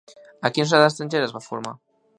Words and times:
A 0.47 0.51
quina 0.55 0.69
ciutat 0.71 0.87
estrangera 0.87 1.31
es 1.31 1.37
va 1.37 1.47
formar? 1.51 1.77